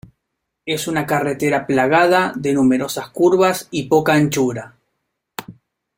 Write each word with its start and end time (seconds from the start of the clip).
Es 0.65 0.87
una 0.87 1.05
carretera 1.05 1.67
plagada 1.67 2.33
de 2.35 2.53
numerosas 2.53 3.09
curvas 3.09 3.67
y 3.69 3.83
poca 3.83 4.13
anchura. 4.15 4.73